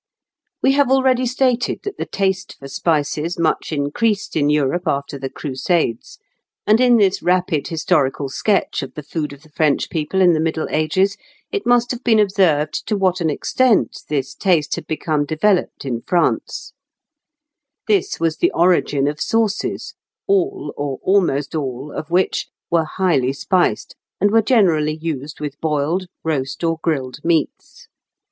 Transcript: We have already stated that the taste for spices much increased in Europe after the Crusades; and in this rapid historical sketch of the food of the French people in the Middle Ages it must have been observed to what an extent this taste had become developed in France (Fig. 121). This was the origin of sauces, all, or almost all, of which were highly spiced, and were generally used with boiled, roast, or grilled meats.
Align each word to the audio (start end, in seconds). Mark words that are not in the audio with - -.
We 0.63 0.71
have 0.71 0.89
already 0.89 1.27
stated 1.27 1.81
that 1.83 1.97
the 1.99 2.07
taste 2.07 2.55
for 2.57 2.67
spices 2.67 3.37
much 3.37 3.71
increased 3.71 4.35
in 4.35 4.49
Europe 4.49 4.87
after 4.87 5.19
the 5.19 5.29
Crusades; 5.29 6.17
and 6.65 6.81
in 6.81 6.97
this 6.97 7.21
rapid 7.21 7.67
historical 7.67 8.27
sketch 8.27 8.81
of 8.81 8.95
the 8.95 9.03
food 9.03 9.31
of 9.31 9.43
the 9.43 9.51
French 9.51 9.91
people 9.91 10.19
in 10.19 10.33
the 10.33 10.39
Middle 10.39 10.67
Ages 10.71 11.17
it 11.51 11.67
must 11.67 11.91
have 11.91 12.03
been 12.03 12.17
observed 12.17 12.87
to 12.87 12.97
what 12.97 13.21
an 13.21 13.29
extent 13.29 14.01
this 14.09 14.33
taste 14.33 14.73
had 14.73 14.87
become 14.87 15.23
developed 15.23 15.85
in 15.85 16.01
France 16.01 16.73
(Fig. 17.85 17.97
121). 17.99 17.99
This 18.01 18.19
was 18.19 18.37
the 18.37 18.51
origin 18.55 19.07
of 19.07 19.21
sauces, 19.21 19.93
all, 20.25 20.73
or 20.75 20.97
almost 21.03 21.53
all, 21.53 21.91
of 21.95 22.09
which 22.09 22.47
were 22.71 22.85
highly 22.85 23.33
spiced, 23.33 23.95
and 24.19 24.31
were 24.31 24.41
generally 24.41 24.95
used 24.99 25.39
with 25.39 25.61
boiled, 25.61 26.07
roast, 26.23 26.63
or 26.63 26.79
grilled 26.81 27.23
meats. 27.23 27.87